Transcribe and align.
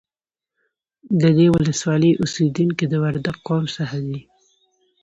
د 1.21 1.23
دې 1.37 1.47
ولسوالۍ 1.55 2.11
اوسیدونکي 2.21 2.85
د 2.87 2.93
وردگ 3.03 3.35
قوم 3.47 3.63
څخه 3.75 3.97
دي 4.07 4.19